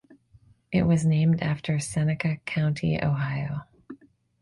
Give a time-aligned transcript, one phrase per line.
[0.71, 3.65] It was named after Seneca County, Ohio.